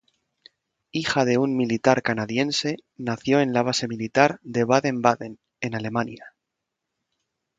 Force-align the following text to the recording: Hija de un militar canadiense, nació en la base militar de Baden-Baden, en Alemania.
Hija 0.91 1.25
de 1.25 1.35
un 1.41 1.55
militar 1.55 2.01
canadiense, 2.01 2.77
nació 2.97 3.39
en 3.39 3.53
la 3.53 3.61
base 3.61 3.87
militar 3.87 4.39
de 4.41 4.63
Baden-Baden, 4.63 5.37
en 5.59 5.75
Alemania. 5.75 6.33